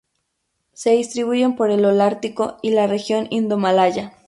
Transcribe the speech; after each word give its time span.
Se 0.73 0.89
distribuyen 0.93 1.55
por 1.55 1.69
el 1.69 1.85
holártico 1.85 2.57
y 2.63 2.71
la 2.71 2.87
región 2.87 3.27
indomalaya. 3.29 4.17